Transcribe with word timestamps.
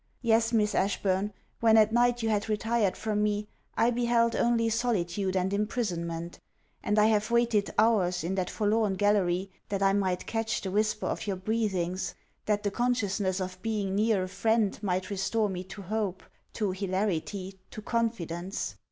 Yes, 0.23 0.51
Miss 0.51 0.73
Ashburn, 0.73 1.31
when 1.59 1.77
at 1.77 1.91
night 1.93 2.23
you 2.23 2.29
had 2.29 2.49
retired 2.49 2.97
from 2.97 3.21
me, 3.21 3.47
I 3.77 3.91
beheld 3.91 4.35
only 4.35 4.67
solitude 4.67 5.37
and 5.37 5.53
imprisonment; 5.53 6.39
and 6.81 6.97
I 6.97 7.05
have 7.05 7.29
waited 7.29 7.71
hours 7.77 8.23
in 8.23 8.33
that 8.33 8.49
forlorn 8.49 8.95
gallery, 8.95 9.51
that 9.69 9.83
I 9.83 9.93
might 9.93 10.25
catch 10.25 10.61
the 10.61 10.71
whisper 10.71 11.05
of 11.05 11.27
your 11.27 11.35
breathings, 11.35 12.15
that 12.47 12.63
the 12.63 12.71
consciousness 12.71 13.39
of 13.39 13.61
being 13.61 13.93
near 13.93 14.23
a 14.23 14.27
friend 14.27 14.81
might 14.81 15.11
restore 15.11 15.49
me 15.49 15.63
to 15.65 15.83
hope, 15.83 16.23
to 16.53 16.71
hilarity, 16.71 17.59
to 17.69 17.83
confidence. 17.83 18.77